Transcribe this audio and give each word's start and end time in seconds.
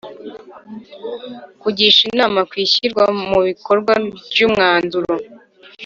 Kugisha 1.61 2.01
inama 2.11 2.39
ku 2.49 2.53
ishyirwa 2.65 3.03
mu 3.27 3.39
bikorwa 3.47 3.93
ry 4.31 4.41
umwanzuro 4.47 5.13